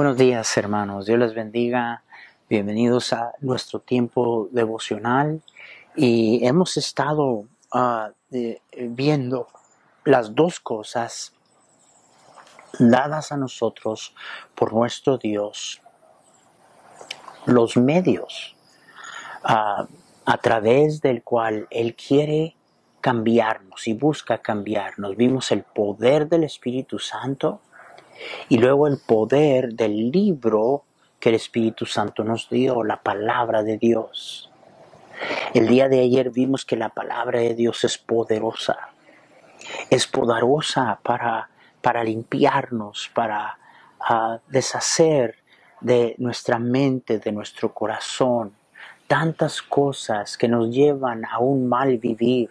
Buenos 0.00 0.16
días 0.16 0.56
hermanos, 0.56 1.04
Dios 1.04 1.18
les 1.18 1.34
bendiga. 1.34 2.02
Bienvenidos 2.48 3.12
a 3.12 3.34
nuestro 3.40 3.80
tiempo 3.80 4.48
devocional 4.50 5.42
y 5.94 6.40
hemos 6.46 6.78
estado 6.78 7.44
uh, 7.74 8.08
de, 8.30 8.62
viendo 8.72 9.48
las 10.06 10.34
dos 10.34 10.58
cosas 10.58 11.34
dadas 12.78 13.30
a 13.30 13.36
nosotros 13.36 14.14
por 14.54 14.72
nuestro 14.72 15.18
Dios, 15.18 15.82
los 17.44 17.76
medios 17.76 18.56
uh, 19.44 19.84
a 20.24 20.38
través 20.40 21.02
del 21.02 21.22
cual 21.22 21.66
Él 21.68 21.94
quiere 21.94 22.56
cambiarnos 23.02 23.86
y 23.86 23.92
busca 23.92 24.38
cambiarnos. 24.38 25.14
Vimos 25.14 25.50
el 25.50 25.62
poder 25.62 26.26
del 26.26 26.44
Espíritu 26.44 26.98
Santo 26.98 27.60
y 28.48 28.58
luego 28.58 28.86
el 28.86 28.98
poder 28.98 29.74
del 29.74 30.10
libro 30.10 30.84
que 31.18 31.28
el 31.28 31.34
Espíritu 31.34 31.86
Santo 31.86 32.24
nos 32.24 32.48
dio, 32.48 32.82
la 32.82 32.96
palabra 32.96 33.62
de 33.62 33.76
Dios. 33.76 34.50
El 35.52 35.68
día 35.68 35.88
de 35.88 36.00
ayer 36.00 36.30
vimos 36.30 36.64
que 36.64 36.76
la 36.76 36.88
palabra 36.88 37.40
de 37.40 37.54
Dios 37.54 37.84
es 37.84 37.98
poderosa. 37.98 38.88
Es 39.90 40.06
poderosa 40.06 40.98
para, 41.02 41.50
para 41.82 42.02
limpiarnos, 42.02 43.10
para 43.14 43.58
uh, 44.08 44.38
deshacer 44.48 45.36
de 45.80 46.14
nuestra 46.18 46.58
mente, 46.58 47.18
de 47.18 47.32
nuestro 47.32 47.72
corazón, 47.72 48.54
tantas 49.06 49.60
cosas 49.60 50.38
que 50.38 50.48
nos 50.48 50.70
llevan 50.70 51.24
a 51.24 51.38
un 51.38 51.68
mal 51.68 51.98
vivir. 51.98 52.50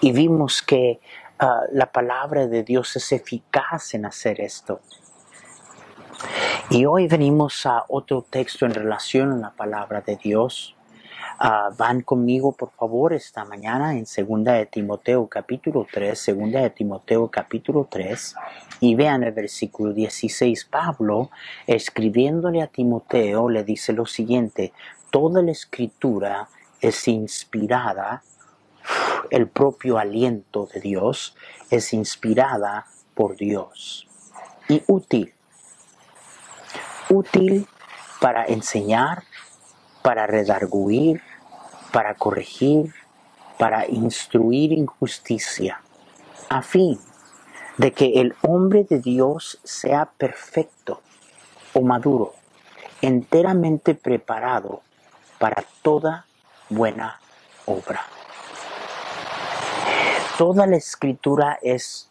Y 0.00 0.12
vimos 0.12 0.62
que 0.62 1.00
uh, 1.40 1.72
la 1.72 1.90
palabra 1.92 2.46
de 2.46 2.62
Dios 2.62 2.96
es 2.96 3.12
eficaz 3.12 3.94
en 3.94 4.06
hacer 4.06 4.40
esto. 4.40 4.80
Y 6.70 6.84
hoy 6.84 7.06
venimos 7.06 7.64
a 7.66 7.84
otro 7.88 8.22
texto 8.22 8.66
en 8.66 8.74
relación 8.74 9.32
a 9.32 9.36
la 9.36 9.50
palabra 9.50 10.00
de 10.00 10.16
Dios. 10.16 10.74
Uh, 11.40 11.74
van 11.76 12.02
conmigo, 12.02 12.52
por 12.52 12.72
favor, 12.72 13.12
esta 13.12 13.44
mañana 13.44 13.92
en 13.92 14.04
2 14.04 14.44
de 14.44 14.66
Timoteo 14.66 15.28
capítulo 15.28 15.86
3, 15.90 16.34
2 16.36 16.52
de 16.52 16.70
Timoteo 16.70 17.28
capítulo 17.28 17.86
3, 17.88 18.34
y 18.80 18.96
vean 18.96 19.22
el 19.22 19.32
versículo 19.32 19.92
16. 19.92 20.64
Pablo, 20.64 21.30
escribiéndole 21.66 22.60
a 22.60 22.66
Timoteo, 22.66 23.48
le 23.48 23.62
dice 23.62 23.92
lo 23.92 24.04
siguiente, 24.04 24.72
toda 25.10 25.42
la 25.42 25.52
escritura 25.52 26.48
es 26.80 27.06
inspirada 27.06 28.22
el 29.30 29.48
propio 29.48 29.98
aliento 29.98 30.68
de 30.72 30.80
Dios 30.80 31.36
es 31.70 31.92
inspirada 31.92 32.86
por 33.14 33.36
Dios 33.36 34.06
y 34.68 34.82
útil. 34.86 35.34
Útil 37.10 37.66
para 38.20 38.44
enseñar, 38.44 39.24
para 40.02 40.26
redarguir, 40.26 41.22
para 41.92 42.14
corregir, 42.14 42.94
para 43.58 43.86
instruir 43.86 44.72
en 44.72 44.86
justicia, 44.86 45.80
a 46.48 46.62
fin 46.62 46.98
de 47.76 47.92
que 47.92 48.20
el 48.20 48.34
hombre 48.42 48.84
de 48.84 49.00
Dios 49.00 49.60
sea 49.64 50.06
perfecto 50.06 51.00
o 51.74 51.80
maduro, 51.80 52.34
enteramente 53.02 53.94
preparado 53.94 54.82
para 55.38 55.64
toda 55.82 56.26
buena 56.68 57.20
obra. 57.66 58.17
Toda 60.38 60.68
la 60.68 60.76
escritura 60.76 61.58
es 61.62 62.08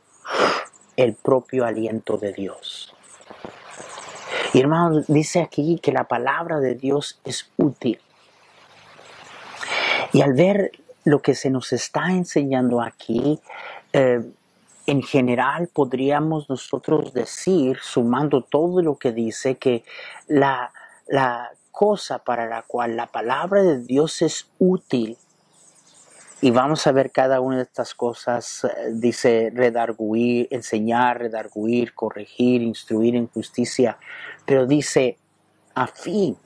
el 0.97 1.13
propio 1.13 1.63
aliento 1.63 2.17
de 2.17 2.33
Dios. 2.33 2.93
Y 4.53 4.59
hermano, 4.59 5.01
dice 5.07 5.39
aquí 5.39 5.79
que 5.81 5.93
la 5.93 6.03
palabra 6.03 6.59
de 6.59 6.75
Dios 6.75 7.21
es 7.23 7.49
útil. 7.55 8.01
Y 10.11 10.23
al 10.23 10.33
ver 10.33 10.71
lo 11.05 11.21
que 11.21 11.35
se 11.35 11.49
nos 11.49 11.71
está 11.71 12.11
enseñando 12.11 12.81
aquí, 12.81 13.39
eh, 13.93 14.21
en 14.87 15.03
general 15.03 15.69
podríamos 15.71 16.49
nosotros 16.49 17.13
decir, 17.13 17.77
sumando 17.81 18.41
todo 18.41 18.81
lo 18.81 18.97
que 18.97 19.13
dice, 19.13 19.55
que 19.55 19.85
la, 20.27 20.73
la 21.07 21.51
cosa 21.71 22.19
para 22.19 22.45
la 22.45 22.63
cual 22.63 22.97
la 22.97 23.07
palabra 23.07 23.63
de 23.63 23.79
Dios 23.79 24.21
es 24.21 24.49
útil 24.59 25.17
y 26.39 26.51
vamos 26.51 26.85
a 26.85 26.91
ver 26.91 27.11
cada 27.11 27.41
una 27.41 27.57
de 27.57 27.63
estas 27.63 27.95
cosas, 27.95 28.63
eh, 28.63 28.91
dice 28.93 29.51
redarguir, 29.53 30.47
enseñar, 30.51 31.19
redarguir, 31.19 31.93
corregir, 31.93 32.61
instruir 32.61 33.15
en 33.15 33.27
justicia, 33.27 33.97
pero 34.45 34.67
dice 34.67 35.17
a 35.73 35.87
fin 35.87 36.37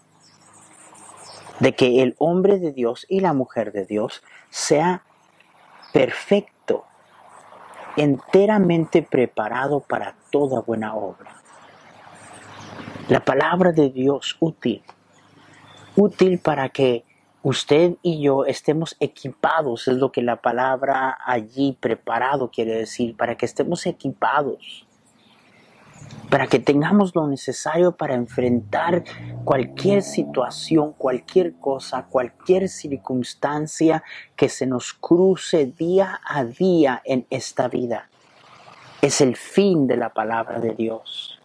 de 1.60 1.76
que 1.76 2.02
el 2.02 2.16
hombre 2.20 2.58
de 2.60 2.72
Dios 2.72 3.06
y 3.10 3.20
la 3.20 3.34
mujer 3.34 3.72
de 3.72 3.86
Dios 3.86 4.24
sea 4.50 5.04
perfecto, 5.94 6.86
enteramente 7.98 9.04
preparado 9.04 9.82
para 9.82 10.16
toda 10.32 10.62
buena 10.62 10.96
obra. 10.96 11.36
La 13.10 13.20
palabra 13.20 13.74
de 13.74 13.90
Dios 13.90 14.38
útil, 14.40 14.82
útil 15.98 16.40
para 16.40 16.70
que 16.70 17.04
usted 17.44 17.96
y 18.02 18.22
yo 18.22 18.46
estemos 18.46 18.96
equipados, 19.00 19.88
es 19.88 19.98
lo 19.98 20.12
que 20.12 20.22
la 20.22 20.42
palabra 20.42 21.18
allí 21.26 21.78
preparado 21.80 22.52
quiere 22.52 22.76
decir, 22.76 23.16
para 23.16 23.36
que 23.36 23.46
estemos 23.46 23.86
equipados, 23.86 24.86
para 26.30 26.48
que 26.48 26.60
tengamos 26.60 27.16
lo 27.16 27.28
necesario 27.28 27.94
para 27.94 28.16
enfrentar 28.16 29.04
cualquier 29.44 30.02
situación, 30.02 30.94
cualquier 30.94 31.56
cosa, 31.56 32.06
cualquier 32.10 32.70
circunstancia 32.70 34.04
que 34.36 34.48
se 34.48 34.66
nos 34.66 34.94
cruce 34.94 35.66
día 35.66 36.22
a 36.26 36.44
día 36.44 37.02
en 37.06 37.26
esta 37.30 37.68
vida. 37.68 38.10
Es 39.02 39.20
el 39.20 39.36
fin 39.36 39.88
de 39.88 39.98
la 39.98 40.10
palabra 40.10 40.60
de 40.60 40.74
Dios. 40.76 41.40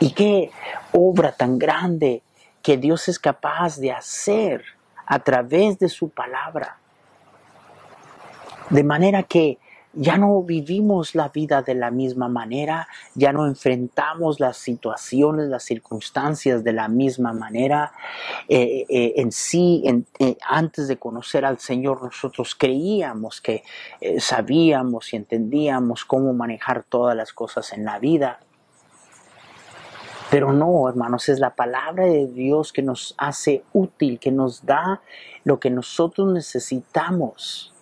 Y 0.00 0.12
qué 0.12 0.50
obra 0.92 1.32
tan 1.32 1.58
grande 1.58 2.22
que 2.68 2.76
Dios 2.76 3.08
es 3.08 3.18
capaz 3.18 3.78
de 3.78 3.90
hacer 3.90 4.62
a 5.06 5.20
través 5.20 5.78
de 5.78 5.88
su 5.88 6.10
palabra. 6.10 6.76
De 8.68 8.84
manera 8.84 9.22
que 9.22 9.56
ya 9.94 10.18
no 10.18 10.42
vivimos 10.42 11.14
la 11.14 11.30
vida 11.30 11.62
de 11.62 11.74
la 11.74 11.90
misma 11.90 12.28
manera, 12.28 12.86
ya 13.14 13.32
no 13.32 13.46
enfrentamos 13.46 14.38
las 14.38 14.58
situaciones, 14.58 15.48
las 15.48 15.62
circunstancias 15.62 16.62
de 16.62 16.74
la 16.74 16.88
misma 16.88 17.32
manera. 17.32 17.90
Eh, 18.50 18.84
eh, 18.90 19.14
en 19.16 19.32
sí, 19.32 19.82
eh, 20.18 20.36
antes 20.46 20.88
de 20.88 20.98
conocer 20.98 21.46
al 21.46 21.58
Señor, 21.60 22.02
nosotros 22.02 22.54
creíamos 22.54 23.40
que 23.40 23.64
sabíamos 24.18 25.14
y 25.14 25.16
entendíamos 25.16 26.04
cómo 26.04 26.34
manejar 26.34 26.84
todas 26.86 27.16
las 27.16 27.32
cosas 27.32 27.72
en 27.72 27.86
la 27.86 27.98
vida. 27.98 28.40
Pero 30.30 30.52
no, 30.52 30.88
hermanos, 30.88 31.28
es 31.28 31.38
la 31.38 31.54
palabra 31.54 32.04
de 32.04 32.26
Dios 32.26 32.72
que 32.72 32.82
nos 32.82 33.14
hace 33.16 33.64
útil, 33.72 34.18
que 34.18 34.30
nos 34.30 34.66
da 34.66 35.00
lo 35.44 35.58
que 35.58 35.70
nosotros 35.70 36.32
necesitamos 36.32 37.72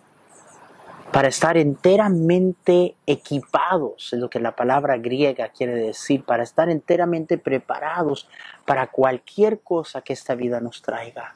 para 1.13 1.29
estar 1.29 1.57
enteramente 1.57 2.95
equipados, 3.07 4.13
es 4.13 4.19
lo 4.19 4.29
que 4.29 4.41
la 4.41 4.55
palabra 4.55 4.99
griega 4.99 5.49
quiere 5.49 5.75
decir, 5.75 6.25
para 6.25 6.43
estar 6.43 6.69
enteramente 6.69 7.39
preparados 7.39 8.29
para 8.65 8.89
cualquier 8.89 9.61
cosa 9.61 10.03
que 10.03 10.13
esta 10.13 10.35
vida 10.35 10.61
nos 10.61 10.83
traiga. 10.83 11.35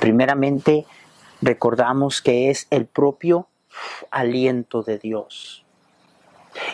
Primeramente, 0.00 0.86
recordamos 1.42 2.22
que 2.22 2.50
es 2.50 2.68
el 2.70 2.86
propio 2.86 3.48
aliento 4.10 4.82
de 4.82 4.98
Dios. 4.98 5.64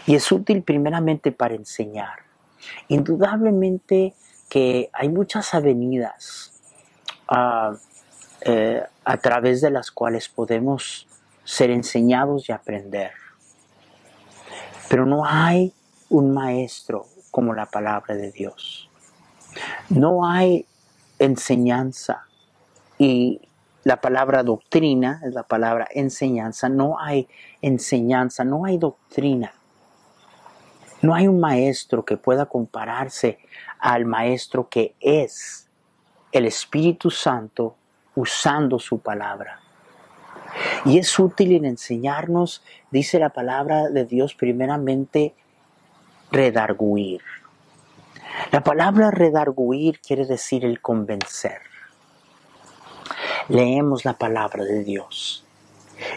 Y 0.06 0.14
es 0.14 0.30
útil 0.30 0.62
primeramente 0.62 1.32
para 1.32 1.54
enseñar. 1.54 2.31
Indudablemente 2.88 4.14
que 4.48 4.90
hay 4.92 5.08
muchas 5.08 5.54
avenidas 5.54 6.52
ah, 7.28 7.74
eh, 8.42 8.82
a 9.04 9.16
través 9.16 9.60
de 9.60 9.70
las 9.70 9.90
cuales 9.90 10.28
podemos 10.28 11.06
ser 11.44 11.70
enseñados 11.70 12.48
y 12.48 12.52
aprender. 12.52 13.12
Pero 14.88 15.06
no 15.06 15.24
hay 15.24 15.72
un 16.10 16.34
maestro 16.34 17.06
como 17.30 17.54
la 17.54 17.66
palabra 17.66 18.14
de 18.14 18.30
Dios. 18.30 18.90
No 19.88 20.26
hay 20.26 20.66
enseñanza 21.18 22.26
y 22.98 23.40
la 23.84 24.00
palabra 24.00 24.42
doctrina 24.42 25.20
es 25.24 25.32
la 25.32 25.42
palabra 25.42 25.88
enseñanza. 25.90 26.68
No 26.68 27.00
hay 27.00 27.28
enseñanza, 27.62 28.44
no 28.44 28.64
hay 28.64 28.78
doctrina 28.78 29.54
no 31.02 31.14
hay 31.14 31.26
un 31.28 31.40
maestro 31.40 32.04
que 32.04 32.16
pueda 32.16 32.46
compararse 32.46 33.38
al 33.78 34.04
maestro 34.06 34.68
que 34.68 34.94
es 35.00 35.68
el 36.30 36.46
Espíritu 36.46 37.10
Santo 37.10 37.76
usando 38.14 38.78
su 38.78 39.00
palabra. 39.00 39.60
Y 40.84 40.98
es 40.98 41.18
útil 41.18 41.52
en 41.52 41.64
enseñarnos, 41.64 42.62
dice 42.90 43.18
la 43.18 43.30
palabra 43.30 43.88
de 43.88 44.04
Dios 44.04 44.34
primeramente, 44.34 45.34
redarguir. 46.30 47.20
La 48.50 48.62
palabra 48.62 49.10
redarguir 49.10 50.00
quiere 50.00 50.24
decir 50.24 50.64
el 50.64 50.80
convencer. 50.80 51.60
Leemos 53.48 54.04
la 54.04 54.14
palabra 54.14 54.64
de 54.64 54.84
Dios 54.84 55.44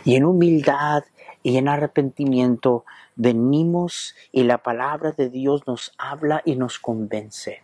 y 0.04 0.16
en 0.16 0.26
humildad 0.26 1.04
y 1.44 1.58
en 1.58 1.68
arrepentimiento 1.68 2.86
venimos 3.15 4.15
y 4.31 4.44
la 4.44 4.57
palabra 4.59 5.12
de 5.12 5.29
Dios 5.29 5.65
nos 5.67 5.94
habla 5.97 6.41
y 6.45 6.56
nos 6.56 6.79
convence. 6.79 7.63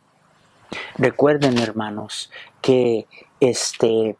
Recuerden, 0.97 1.57
hermanos, 1.57 2.31
que 2.61 3.07
este 3.39 4.17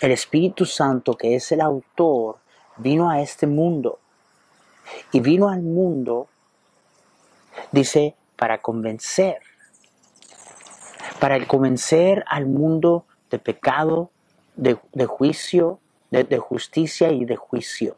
el 0.00 0.10
Espíritu 0.10 0.66
Santo, 0.66 1.16
que 1.16 1.36
es 1.36 1.52
el 1.52 1.60
autor, 1.60 2.38
vino 2.76 3.08
a 3.08 3.20
este 3.20 3.46
mundo 3.46 4.00
y 5.12 5.20
vino 5.20 5.48
al 5.48 5.62
mundo 5.62 6.28
dice 7.70 8.16
para 8.36 8.60
convencer 8.60 9.38
para 11.20 11.46
convencer 11.46 12.24
al 12.28 12.46
mundo 12.46 13.06
de 13.30 13.38
pecado, 13.38 14.10
de, 14.56 14.74
juicio, 15.06 15.80
de 16.10 16.38
justicia 16.38 17.12
y 17.12 17.24
de 17.24 17.36
juicio. 17.36 17.96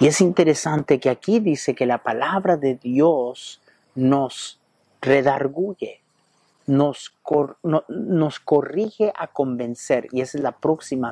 Y 0.00 0.06
es 0.06 0.22
interesante 0.22 0.98
que 0.98 1.10
aquí 1.10 1.40
dice 1.40 1.74
que 1.74 1.84
la 1.84 1.98
palabra 1.98 2.56
de 2.56 2.74
Dios 2.74 3.60
nos 3.94 4.58
redarguye, 5.02 6.00
nos, 6.66 7.12
corrige 8.42 9.12
a 9.14 9.26
convencer. 9.26 10.08
Y 10.10 10.22
esa 10.22 10.38
es 10.38 10.42
la 10.42 10.52
próxima 10.52 11.10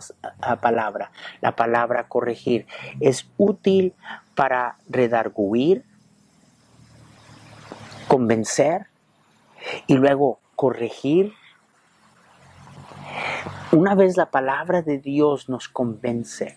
palabra, 0.62 1.12
la 1.42 1.54
palabra 1.54 2.08
corregir. 2.08 2.66
Es 3.00 3.28
útil 3.36 3.92
para 4.34 4.78
redarguir, 4.88 5.84
convencer 8.08 8.86
y 9.86 9.96
luego 9.96 10.40
corregir. 10.56 11.34
Una 13.70 13.94
vez 13.94 14.16
la 14.16 14.30
palabra 14.30 14.80
de 14.80 14.96
Dios 14.96 15.50
nos 15.50 15.68
convence, 15.68 16.56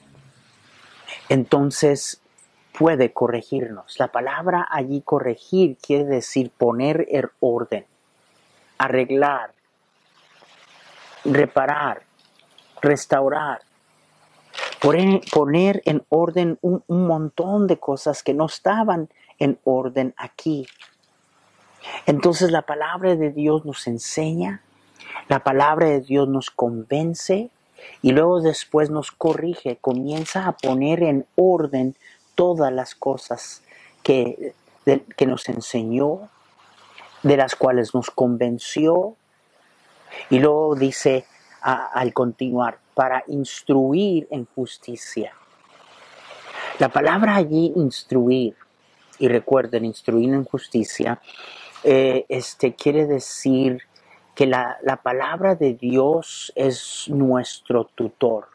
entonces 1.28 2.21
puede 2.78 3.12
corregirnos. 3.14 4.00
La 4.00 4.10
palabra 4.10 4.68
allí 4.70 5.02
corregir 5.02 5.78
quiere 5.78 6.06
decir 6.06 6.52
poner 6.52 7.06
en 7.10 7.30
orden, 7.40 7.86
arreglar, 8.78 9.52
reparar, 11.24 12.04
restaurar, 12.82 13.62
poner 14.80 15.82
en 15.86 16.04
orden 16.10 16.58
un, 16.62 16.84
un 16.88 17.08
montón 17.08 17.68
de 17.68 17.78
cosas 17.78 18.24
que 18.24 18.34
no 18.34 18.46
estaban 18.46 19.10
en 19.40 19.60
orden 19.64 20.14
aquí. 20.18 20.68
Entonces 22.06 22.52
la 22.52 22.64
palabra 22.64 23.16
de 23.16 23.32
Dios 23.32 23.66
nos 23.66 23.88
enseña, 23.88 24.62
la 25.28 25.44
palabra 25.44 25.88
de 25.88 26.02
Dios 26.02 26.28
nos 26.28 26.50
convence 26.50 27.50
y 28.02 28.12
luego 28.12 28.42
después 28.42 28.90
nos 28.90 29.12
corrige, 29.12 29.78
comienza 29.78 30.48
a 30.48 30.54
poner 30.54 31.04
en 31.04 31.26
orden 31.36 31.96
todas 32.42 32.74
las 32.74 32.96
cosas 32.96 33.62
que, 34.02 34.56
que 35.16 35.28
nos 35.28 35.48
enseñó, 35.48 36.28
de 37.22 37.38
las 37.38 37.56
cuales 37.56 37.94
nos 37.94 38.10
convenció 38.10 39.16
y 40.32 40.40
luego 40.40 40.74
dice 40.74 41.28
al 41.62 42.12
continuar, 42.16 42.80
para 42.96 43.24
instruir 43.28 44.28
en 44.32 44.48
justicia. 44.56 45.36
La 46.80 46.90
palabra 46.90 47.36
allí 47.36 47.74
instruir, 47.76 48.56
y 49.20 49.28
recuerden, 49.28 49.86
instruir 49.86 50.34
en 50.34 50.44
justicia, 50.44 51.22
eh, 51.84 52.26
este, 52.28 52.74
quiere 52.74 53.06
decir 53.06 53.84
que 54.34 54.48
la, 54.48 54.80
la 54.82 54.96
palabra 54.96 55.54
de 55.54 55.76
Dios 55.76 56.52
es 56.56 57.06
nuestro 57.08 57.84
tutor. 57.84 58.48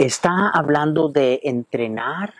Está 0.00 0.48
hablando 0.48 1.10
de 1.10 1.40
entrenar 1.42 2.32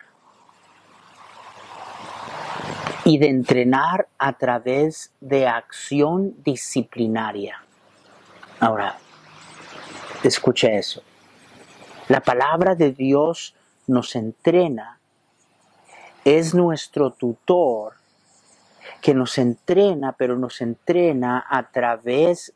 y 3.04 3.18
de 3.18 3.28
entrenar 3.28 4.08
a 4.16 4.32
través 4.32 5.12
de 5.20 5.46
acción 5.46 6.42
disciplinaria. 6.42 7.62
Ahora, 8.60 8.96
escuche 10.22 10.74
eso. 10.74 11.02
La 12.08 12.20
palabra 12.20 12.74
de 12.74 12.92
Dios 12.92 13.54
nos 13.86 14.16
entrena, 14.16 14.98
es 16.24 16.54
nuestro 16.54 17.10
tutor 17.10 17.92
que 19.02 19.12
nos 19.12 19.36
entrena, 19.36 20.12
pero 20.12 20.38
nos 20.38 20.62
entrena 20.62 21.44
a 21.46 21.70
través 21.70 22.54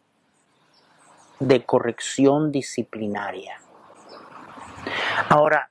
de 1.41 1.63
corrección 1.63 2.51
disciplinaria. 2.51 3.61
Ahora, 5.29 5.71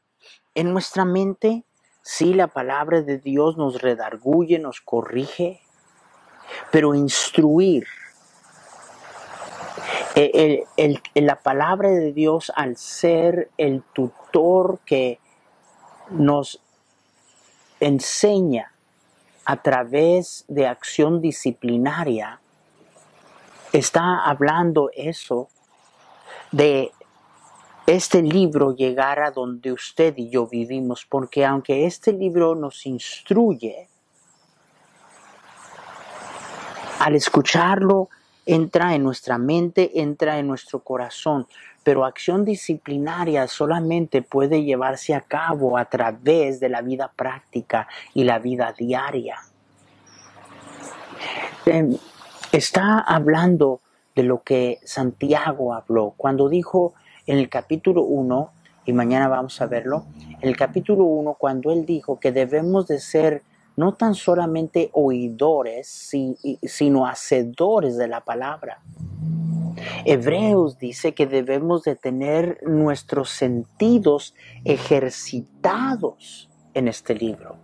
en 0.55 0.71
nuestra 0.71 1.05
mente, 1.05 1.63
sí, 2.01 2.33
la 2.33 2.47
palabra 2.47 3.01
de 3.01 3.17
Dios 3.17 3.57
nos 3.57 3.81
redarguye, 3.81 4.59
nos 4.59 4.81
corrige, 4.81 5.61
pero 6.71 6.93
instruir, 6.93 7.87
la 11.15 11.35
palabra 11.41 11.89
de 11.89 12.13
Dios 12.13 12.51
al 12.55 12.77
ser 12.77 13.49
el 13.57 13.81
tutor 13.93 14.79
que 14.85 15.19
nos 16.11 16.61
enseña 17.79 18.71
a 19.45 19.57
través 19.57 20.45
de 20.47 20.67
acción 20.67 21.19
disciplinaria, 21.21 22.39
está 23.71 24.23
hablando 24.23 24.89
eso 24.93 25.49
de 26.51 26.91
este 27.85 28.21
libro 28.21 28.75
llegar 28.75 29.19
a 29.19 29.31
donde 29.31 29.71
usted 29.71 30.13
y 30.17 30.29
yo 30.29 30.47
vivimos, 30.47 31.05
porque 31.05 31.45
aunque 31.45 31.85
este 31.85 32.13
libro 32.13 32.55
nos 32.55 32.85
instruye, 32.85 33.89
al 36.99 37.15
escucharlo 37.15 38.09
entra 38.45 38.95
en 38.95 39.03
nuestra 39.03 39.37
mente, 39.37 40.01
entra 40.01 40.39
en 40.39 40.47
nuestro 40.47 40.79
corazón, 40.79 41.47
pero 41.83 42.05
acción 42.05 42.45
disciplinaria 42.45 43.47
solamente 43.47 44.21
puede 44.21 44.63
llevarse 44.63 45.13
a 45.13 45.21
cabo 45.21 45.77
a 45.77 45.85
través 45.85 46.59
de 46.59 46.69
la 46.69 46.81
vida 46.81 47.11
práctica 47.13 47.87
y 48.13 48.23
la 48.23 48.39
vida 48.39 48.73
diaria. 48.77 49.39
Em, 51.65 51.97
está 52.51 52.99
hablando 52.99 53.81
de 54.15 54.23
lo 54.23 54.41
que 54.43 54.79
Santiago 54.83 55.73
habló 55.73 56.13
cuando 56.15 56.47
dijo 56.47 56.93
en 57.25 57.37
el 57.37 57.49
capítulo 57.49 58.03
1, 58.03 58.51
y 58.85 58.93
mañana 58.93 59.27
vamos 59.27 59.61
a 59.61 59.65
verlo, 59.65 60.05
en 60.41 60.49
el 60.49 60.57
capítulo 60.57 61.05
1 61.05 61.35
cuando 61.35 61.71
él 61.71 61.85
dijo 61.85 62.19
que 62.19 62.31
debemos 62.31 62.87
de 62.87 62.99
ser 62.99 63.43
no 63.75 63.93
tan 63.93 64.13
solamente 64.13 64.89
oidores, 64.93 66.11
sino 66.63 67.07
hacedores 67.07 67.97
de 67.97 68.07
la 68.07 68.21
palabra. 68.21 68.81
Hebreos 70.05 70.77
dice 70.77 71.13
que 71.13 71.25
debemos 71.25 71.83
de 71.83 71.95
tener 71.95 72.59
nuestros 72.63 73.29
sentidos 73.29 74.35
ejercitados 74.63 76.49
en 76.73 76.87
este 76.87 77.15
libro. 77.15 77.57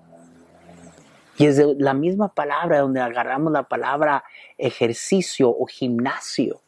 Y 1.38 1.46
es 1.46 1.58
de 1.58 1.76
la 1.78 1.94
misma 1.94 2.34
palabra 2.34 2.80
donde 2.80 3.02
agarramos 3.02 3.54
la 3.54 3.64
palabra 3.64 4.24
ejercicio 4.58 5.50
o 5.50 5.66
gimnasio. 5.68 6.62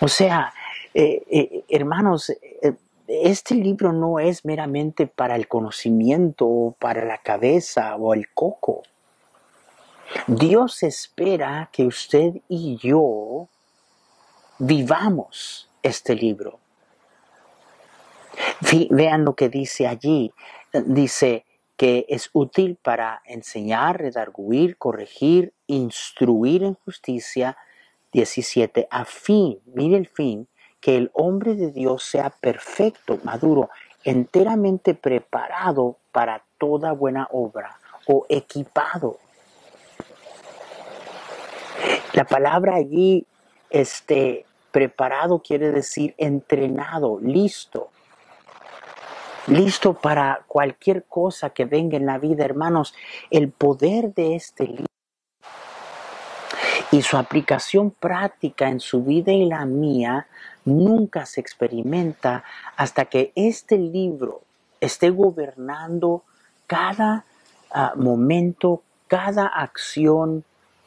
O 0.00 0.08
sea, 0.08 0.52
eh, 1.00 1.22
eh, 1.30 1.64
hermanos, 1.68 2.28
eh, 2.30 2.74
este 3.06 3.54
libro 3.54 3.92
no 3.92 4.18
es 4.18 4.44
meramente 4.44 5.06
para 5.06 5.36
el 5.36 5.46
conocimiento, 5.46 6.74
para 6.80 7.04
la 7.04 7.18
cabeza 7.18 7.94
o 7.94 8.14
el 8.14 8.32
coco. 8.34 8.82
Dios 10.26 10.82
espera 10.82 11.70
que 11.72 11.86
usted 11.86 12.40
y 12.48 12.78
yo 12.78 13.46
vivamos 14.58 15.70
este 15.84 16.16
libro. 16.16 16.58
Vean 18.90 19.24
lo 19.24 19.36
que 19.36 19.48
dice 19.48 19.86
allí. 19.86 20.32
Dice 20.72 21.44
que 21.76 22.06
es 22.08 22.28
útil 22.32 22.76
para 22.82 23.22
enseñar, 23.24 24.00
redarguir, 24.00 24.76
corregir, 24.76 25.52
instruir 25.68 26.64
en 26.64 26.74
justicia. 26.74 27.56
17. 28.10 28.88
A 28.90 29.04
fin, 29.04 29.60
mire 29.66 29.96
el 29.96 30.08
fin, 30.08 30.48
que 30.80 30.96
el 30.96 31.10
hombre 31.12 31.54
de 31.54 31.70
Dios 31.70 32.04
sea 32.04 32.30
perfecto, 32.30 33.18
maduro, 33.24 33.70
enteramente 34.04 34.94
preparado 34.94 35.96
para 36.12 36.42
toda 36.58 36.92
buena 36.92 37.28
obra 37.30 37.78
o 38.06 38.26
equipado. 38.28 39.18
La 42.12 42.24
palabra 42.24 42.76
allí, 42.76 43.26
este, 43.70 44.46
preparado 44.70 45.40
quiere 45.40 45.70
decir 45.72 46.14
entrenado, 46.18 47.18
listo. 47.20 47.90
listo 49.46 49.94
para 49.94 50.42
cualquier 50.46 51.04
cosa 51.04 51.50
que 51.50 51.64
venga 51.64 51.96
en 51.96 52.04
la 52.04 52.18
vida, 52.18 52.44
hermanos. 52.44 52.94
El 53.30 53.50
poder 53.50 54.12
de 54.12 54.34
este 54.36 54.64
libro 54.66 54.86
y 56.90 57.02
su 57.02 57.16
aplicación 57.16 57.90
práctica 57.90 58.68
en 58.68 58.80
su 58.80 59.02
vida 59.04 59.32
y 59.32 59.46
la 59.46 59.64
mía 59.64 60.26
nunca 60.68 61.26
se 61.26 61.40
experimenta 61.40 62.44
hasta 62.76 63.06
que 63.06 63.32
este 63.34 63.78
libro 63.78 64.42
esté 64.80 65.10
gobernando 65.10 66.22
cada 66.66 67.24
ah, 67.70 67.94
momento, 67.96 68.82
cada 69.06 69.46
acción, 69.46 70.44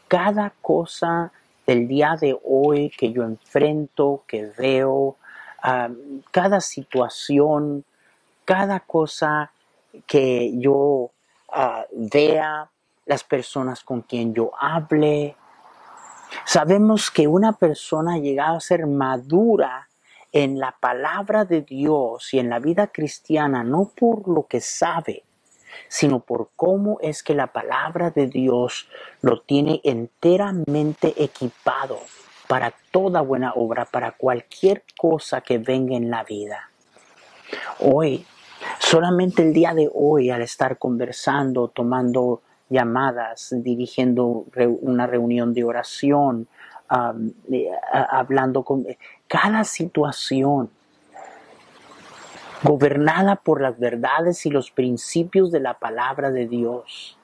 cada 0.07 0.53
cosa 0.61 1.31
del 1.65 1.87
día 1.87 2.15
de 2.19 2.37
hoy 2.43 2.89
que 2.89 3.11
yo 3.11 3.23
enfrento, 3.23 4.23
que 4.27 4.51
veo, 4.57 5.17
ah, 5.61 5.89
cada 6.31 6.61
situación, 6.61 7.83
cada 8.45 8.79
cosa 8.81 9.51
que 10.05 10.51
yo 10.57 11.11
ah, 11.49 11.85
vea, 11.91 12.69
las 13.05 13.23
personas 13.23 13.83
con 13.83 14.01
quien 14.01 14.33
yo 14.33 14.51
hable, 14.57 15.35
Sabemos 16.45 17.11
que 17.11 17.27
una 17.27 17.53
persona 17.53 18.15
ha 18.15 18.19
llegado 18.19 18.57
a 18.57 18.61
ser 18.61 18.87
madura 18.87 19.89
en 20.31 20.59
la 20.59 20.75
palabra 20.79 21.45
de 21.45 21.61
Dios 21.61 22.33
y 22.33 22.39
en 22.39 22.49
la 22.49 22.59
vida 22.59 22.87
cristiana, 22.87 23.63
no 23.63 23.91
por 23.95 24.27
lo 24.27 24.47
que 24.47 24.61
sabe, 24.61 25.23
sino 25.87 26.21
por 26.21 26.49
cómo 26.55 26.97
es 27.01 27.23
que 27.23 27.35
la 27.35 27.47
palabra 27.47 28.11
de 28.11 28.27
Dios 28.27 28.87
lo 29.21 29.41
tiene 29.41 29.81
enteramente 29.83 31.13
equipado 31.21 31.99
para 32.47 32.73
toda 32.91 33.21
buena 33.21 33.53
obra, 33.55 33.85
para 33.85 34.11
cualquier 34.11 34.83
cosa 34.97 35.41
que 35.41 35.57
venga 35.57 35.95
en 35.95 36.09
la 36.09 36.23
vida. 36.23 36.69
Hoy, 37.79 38.25
solamente 38.79 39.41
el 39.41 39.53
día 39.53 39.73
de 39.73 39.89
hoy, 39.93 40.29
al 40.29 40.41
estar 40.41 40.77
conversando, 40.77 41.69
tomando 41.69 42.41
llamadas, 42.71 43.53
dirigiendo 43.57 44.45
una 44.81 45.05
reunión 45.05 45.53
de 45.53 45.63
oración, 45.63 46.47
hablando 46.87 48.63
con 48.63 48.87
cada 49.27 49.63
situación 49.63 50.69
gobernada 52.63 53.35
por 53.35 53.61
las 53.61 53.77
verdades 53.79 54.45
y 54.45 54.49
los 54.49 54.71
principios 54.71 55.51
de 55.51 55.59
la 55.59 55.75
palabra 55.75 56.31
de 56.31 56.47
Dios. 56.47 57.17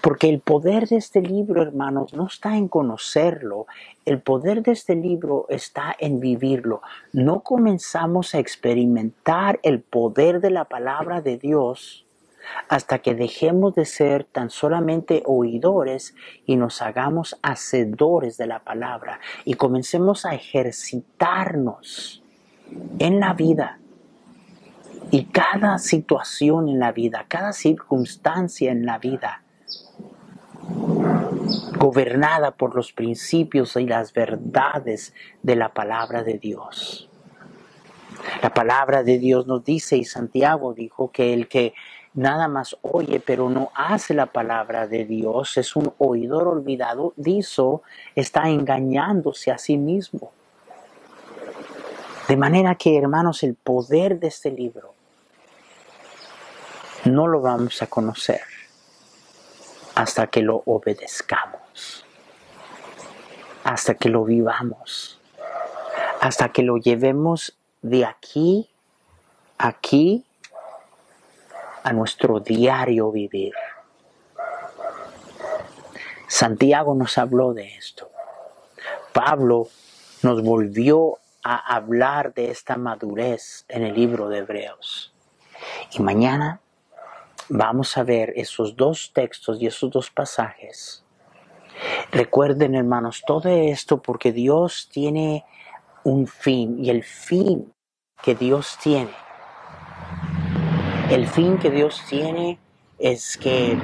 Porque 0.00 0.30
el 0.30 0.40
poder 0.40 0.88
de 0.88 0.96
este 0.96 1.20
libro, 1.20 1.60
hermanos, 1.60 2.14
no 2.14 2.26
está 2.26 2.56
en 2.56 2.66
conocerlo, 2.66 3.66
el 4.06 4.20
poder 4.20 4.62
de 4.62 4.72
este 4.72 4.94
libro 4.94 5.44
está 5.50 5.94
en 5.98 6.18
vivirlo. 6.18 6.80
No 7.12 7.40
comenzamos 7.40 8.34
a 8.34 8.38
experimentar 8.38 9.60
el 9.62 9.80
poder 9.80 10.40
de 10.40 10.50
la 10.50 10.64
palabra 10.64 11.20
de 11.20 11.36
Dios 11.36 12.05
hasta 12.68 12.98
que 12.98 13.14
dejemos 13.14 13.74
de 13.74 13.84
ser 13.84 14.24
tan 14.24 14.50
solamente 14.50 15.22
oidores 15.26 16.14
y 16.44 16.56
nos 16.56 16.82
hagamos 16.82 17.38
hacedores 17.42 18.36
de 18.36 18.46
la 18.46 18.60
palabra 18.60 19.20
y 19.44 19.54
comencemos 19.54 20.24
a 20.26 20.34
ejercitarnos 20.34 22.22
en 22.98 23.20
la 23.20 23.34
vida. 23.34 23.78
Y 25.10 25.26
cada 25.26 25.78
situación 25.78 26.68
en 26.68 26.80
la 26.80 26.92
vida, 26.92 27.26
cada 27.28 27.52
circunstancia 27.52 28.72
en 28.72 28.84
la 28.86 28.98
vida, 28.98 29.42
gobernada 31.78 32.50
por 32.52 32.74
los 32.74 32.92
principios 32.92 33.76
y 33.76 33.86
las 33.86 34.12
verdades 34.12 35.14
de 35.42 35.54
la 35.54 35.72
palabra 35.72 36.24
de 36.24 36.38
Dios. 36.38 37.08
La 38.42 38.52
palabra 38.52 39.02
de 39.02 39.18
Dios 39.18 39.46
nos 39.46 39.64
dice, 39.64 39.96
y 39.96 40.04
Santiago 40.04 40.74
dijo, 40.74 41.10
que 41.12 41.32
el 41.32 41.48
que 41.48 41.74
nada 42.16 42.48
más 42.48 42.76
oye, 42.82 43.20
pero 43.20 43.48
no 43.48 43.70
hace 43.74 44.14
la 44.14 44.26
palabra 44.26 44.88
de 44.88 45.04
Dios, 45.04 45.56
es 45.58 45.76
un 45.76 45.92
oidor 45.98 46.48
olvidado, 46.48 47.12
dice, 47.16 47.62
está 48.14 48.48
engañándose 48.48 49.52
a 49.52 49.58
sí 49.58 49.76
mismo. 49.76 50.32
De 52.26 52.36
manera 52.36 52.74
que, 52.74 52.98
hermanos, 52.98 53.44
el 53.44 53.54
poder 53.54 54.18
de 54.18 54.28
este 54.28 54.50
libro 54.50 54.94
no 57.04 57.28
lo 57.28 57.40
vamos 57.40 57.80
a 57.82 57.86
conocer 57.86 58.40
hasta 59.94 60.26
que 60.26 60.42
lo 60.42 60.62
obedezcamos, 60.66 62.04
hasta 63.62 63.94
que 63.94 64.08
lo 64.08 64.24
vivamos, 64.24 65.20
hasta 66.20 66.48
que 66.48 66.62
lo 66.62 66.78
llevemos 66.78 67.56
de 67.82 68.04
aquí, 68.04 68.68
aquí 69.56 70.25
a 71.86 71.92
nuestro 71.92 72.40
diario 72.40 73.12
vivir. 73.12 73.54
Santiago 76.26 76.96
nos 76.96 77.16
habló 77.16 77.54
de 77.54 77.76
esto. 77.76 78.10
Pablo 79.12 79.68
nos 80.22 80.42
volvió 80.42 81.18
a 81.44 81.76
hablar 81.76 82.34
de 82.34 82.50
esta 82.50 82.76
madurez 82.76 83.64
en 83.68 83.84
el 83.84 83.94
libro 83.94 84.28
de 84.28 84.38
Hebreos. 84.38 85.14
Y 85.92 86.02
mañana 86.02 86.60
vamos 87.48 87.96
a 87.96 88.02
ver 88.02 88.32
esos 88.34 88.74
dos 88.74 89.12
textos 89.14 89.62
y 89.62 89.68
esos 89.68 89.88
dos 89.88 90.10
pasajes. 90.10 91.04
Recuerden, 92.10 92.74
hermanos, 92.74 93.22
todo 93.24 93.48
esto 93.48 94.02
porque 94.02 94.32
Dios 94.32 94.88
tiene 94.90 95.44
un 96.02 96.26
fin 96.26 96.84
y 96.84 96.90
el 96.90 97.04
fin 97.04 97.72
que 98.24 98.34
Dios 98.34 98.76
tiene 98.82 99.25
el 101.10 101.28
fin 101.28 101.58
que 101.58 101.70
Dios 101.70 102.02
tiene 102.08 102.58
es 102.98 103.36
que 103.36 103.78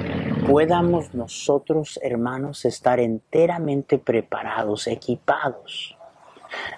podamos 0.46 1.14
nosotros, 1.14 2.00
hermanos, 2.02 2.64
estar 2.64 2.98
enteramente 2.98 3.98
preparados, 3.98 4.88
equipados, 4.88 5.96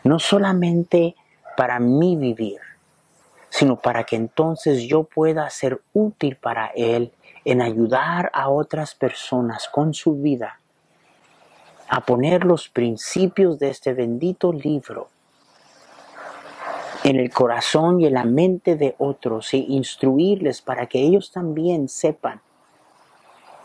no 0.03 0.19
solamente 0.19 1.15
para 1.57 1.81
mí 1.81 2.17
vivir, 2.17 2.61
sino 3.49 3.77
para 3.77 4.05
que 4.05 4.17
entonces 4.17 4.83
yo 4.83 5.05
pueda 5.05 5.49
ser 5.49 5.81
útil 5.95 6.37
para 6.37 6.67
Él 6.75 7.13
en 7.47 7.63
ayudar 7.63 8.31
a 8.35 8.51
otras 8.51 8.95
personas 8.95 9.69
con 9.69 9.95
su 9.95 10.17
vida 10.17 10.61
a 11.89 12.01
poner 12.01 12.45
los 12.45 12.69
principios 12.69 13.59
de 13.59 13.71
este 13.71 13.95
bendito 13.95 14.53
libro 14.53 15.09
en 17.05 17.17
el 17.17 17.31
corazón 17.31 18.01
y 18.01 18.07
en 18.07 18.15
la 18.15 18.25
mente 18.25 18.77
de 18.77 18.95
otros 18.99 19.53
e 19.53 19.59
instruirles 19.59 20.63
para 20.63 20.87
que 20.87 21.01
ellos 21.01 21.31
también 21.31 21.89
sepan 21.89 22.41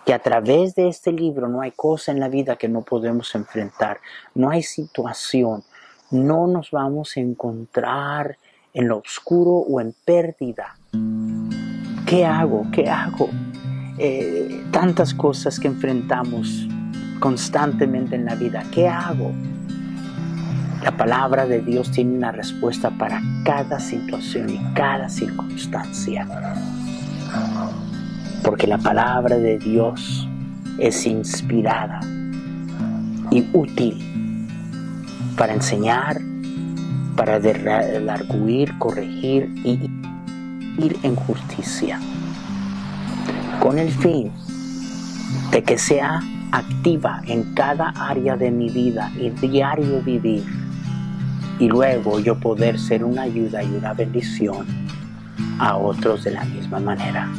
que 0.06 0.14
a 0.14 0.20
través 0.20 0.76
de 0.76 0.90
este 0.90 1.14
libro 1.14 1.48
no 1.48 1.62
hay 1.62 1.72
cosa 1.72 2.12
en 2.12 2.20
la 2.20 2.28
vida 2.28 2.58
que 2.58 2.68
no 2.68 2.82
podemos 2.82 3.34
enfrentar, 3.36 4.00
no 4.36 4.50
hay 4.50 4.62
situación, 4.62 5.64
no 6.12 6.48
nos 6.48 6.72
vamos 6.72 7.16
a 7.16 7.22
encontrar 7.22 8.38
en 8.74 8.88
lo 8.90 8.98
oscuro 8.98 9.52
o 9.52 9.80
en 9.80 9.96
pérdida. 10.04 10.76
¿Qué 12.06 12.26
hago? 12.26 12.66
¿Qué 12.74 12.90
hago? 12.90 13.30
Eh, 14.00 14.66
tantas 14.72 15.14
cosas 15.14 15.60
que 15.60 15.68
enfrentamos 15.68 16.68
constantemente 17.20 18.16
en 18.16 18.26
la 18.26 18.36
vida. 18.36 18.64
¿Qué 18.74 18.88
hago? 18.88 19.32
La 20.84 20.96
palabra 20.96 21.46
de 21.46 21.62
Dios 21.62 21.92
tiene 21.92 22.16
una 22.16 22.32
respuesta 22.32 22.90
para 22.90 23.22
cada 23.44 23.82
situación 23.82 24.50
y 24.50 24.60
cada 24.74 25.10
circunstancia. 25.10 26.26
Porque 28.44 28.66
la 28.66 28.78
palabra 28.78 29.38
de 29.38 29.60
Dios 29.60 30.28
es 30.78 31.06
inspirada 31.06 32.00
y 33.30 33.46
útil 33.52 34.02
para 35.38 35.54
enseñar, 35.54 36.22
para 37.18 37.42
derarguir, 37.42 38.78
corregir 38.78 39.54
y 39.66 39.90
ir 40.78 40.98
en 41.04 41.16
justicia. 41.16 42.00
Con 43.60 43.78
el 43.78 43.92
fin 43.92 44.32
de 45.52 45.62
que 45.62 45.78
sea 45.78 46.22
activa 46.52 47.22
en 47.28 47.54
cada 47.54 47.90
área 47.90 48.38
de 48.38 48.50
mi 48.50 48.70
vida 48.70 49.12
y 49.20 49.30
diario 49.30 50.02
vivir 50.02 50.59
y 51.60 51.68
luego 51.68 52.20
yo 52.20 52.40
poder 52.40 52.80
ser 52.80 53.04
una 53.04 53.24
ayuda 53.24 53.62
y 53.62 53.68
una 53.68 53.94
bendición 53.94 54.66
a 55.60 55.76
otros 55.76 56.24
de 56.24 56.32
la 56.32 56.46
misma 56.46 56.80
manera. 56.80 57.30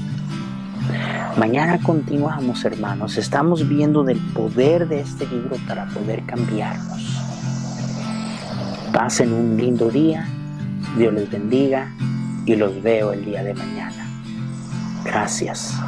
Mañana 1.38 1.78
continuamos, 1.82 2.64
hermanos. 2.64 3.16
Estamos 3.16 3.66
viendo 3.68 4.04
del 4.04 4.18
poder 4.18 4.88
de 4.88 5.00
este 5.00 5.26
libro 5.26 5.56
para 5.66 5.86
poder 5.86 6.24
cambiarnos. 6.26 7.20
Pasen 8.92 9.32
un 9.32 9.56
lindo 9.56 9.88
día. 9.88 10.26
Dios 10.98 11.14
les 11.14 11.30
bendiga 11.30 11.92
y 12.44 12.56
los 12.56 12.82
veo 12.82 13.12
el 13.12 13.24
día 13.24 13.42
de 13.42 13.54
mañana. 13.54 14.06
Gracias. 15.04 15.80